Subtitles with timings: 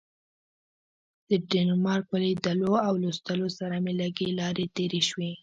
[1.29, 5.31] د ډنمارک په لیدلو او لوستلو سره مې لږې لاړې تیرې شوې.